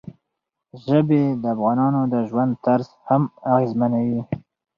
ژبې 0.85 1.21
د 1.41 1.43
افغانانو 1.55 2.01
د 2.13 2.15
ژوند 2.29 2.51
طرز 2.65 2.87
هم 3.07 3.23
اغېزمنوي. 3.51 4.21